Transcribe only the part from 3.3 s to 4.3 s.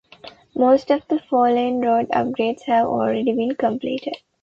been completed.